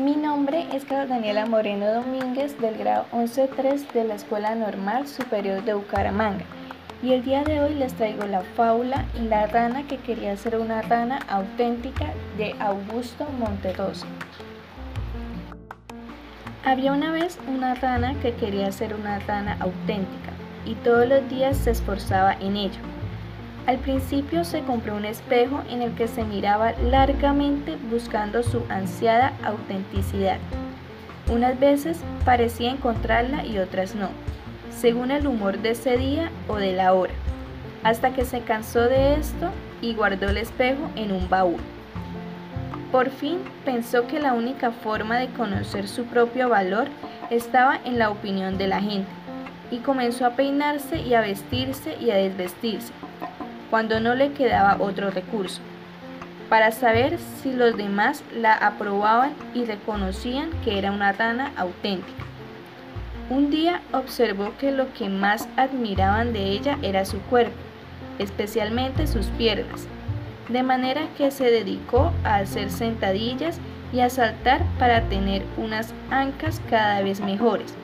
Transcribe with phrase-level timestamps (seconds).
[0.00, 6.44] maestra Daniela Moreno Domínguez del grado 11.3 de la Escuela Normal Superior de Bucaramanga
[7.02, 10.80] y el día de hoy les traigo la fábula La rana que quería ser una
[10.80, 12.06] rana auténtica
[12.38, 14.06] de Augusto Monterroso.
[16.64, 20.30] Había una vez una rana que quería ser una rana auténtica
[20.64, 22.80] y todos los días se esforzaba en ello.
[23.70, 29.32] Al principio se compró un espejo en el que se miraba largamente buscando su ansiada
[29.44, 30.38] autenticidad.
[31.30, 34.08] Unas veces parecía encontrarla y otras no,
[34.76, 37.12] según el humor de ese día o de la hora,
[37.84, 41.60] hasta que se cansó de esto y guardó el espejo en un baúl.
[42.90, 46.88] Por fin pensó que la única forma de conocer su propio valor
[47.30, 49.12] estaba en la opinión de la gente
[49.70, 52.92] y comenzó a peinarse y a vestirse y a desvestirse
[53.70, 55.60] cuando no le quedaba otro recurso,
[56.48, 62.24] para saber si los demás la aprobaban y reconocían que era una rana auténtica.
[63.30, 67.56] Un día observó que lo que más admiraban de ella era su cuerpo,
[68.18, 69.86] especialmente sus piernas,
[70.48, 73.60] de manera que se dedicó a hacer sentadillas
[73.92, 77.74] y a saltar para tener unas ancas cada vez mejores,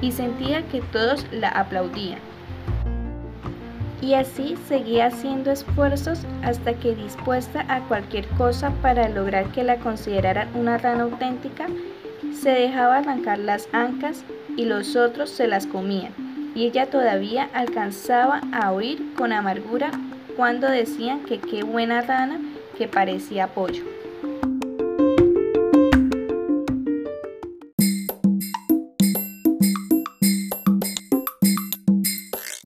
[0.00, 2.20] y sentía que todos la aplaudían
[4.02, 9.76] y así seguía haciendo esfuerzos hasta que dispuesta a cualquier cosa para lograr que la
[9.76, 11.68] consideraran una rana auténtica,
[12.34, 14.24] se dejaba arrancar las ancas
[14.56, 16.12] y los otros se las comían,
[16.54, 19.92] y ella todavía alcanzaba a oír con amargura
[20.36, 22.40] cuando decían que qué buena rana
[22.76, 23.91] que parecía pollo.